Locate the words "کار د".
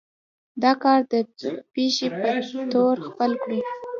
0.83-1.13